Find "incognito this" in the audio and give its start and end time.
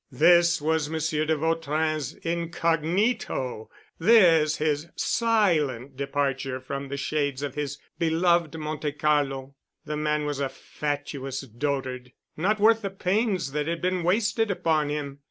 2.25-4.55